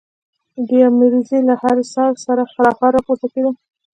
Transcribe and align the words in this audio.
د 0.67 0.69
يوه 0.81 0.89
مريض 0.99 1.27
له 1.49 1.55
هرې 1.61 1.85
ساه 1.93 2.11
سره 2.25 2.43
خرهار 2.51 2.91
راپورته 2.97 3.27
کېده. 3.33 3.51